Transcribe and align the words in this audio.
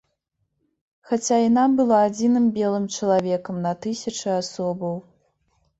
Хаця 1.09 1.37
яна 1.49 1.65
была 1.81 1.99
адзіным 2.07 2.49
белым 2.57 2.91
чалавекам 2.97 3.55
на 3.69 3.77
тысячы 3.87 4.29
асобаў. 4.41 4.95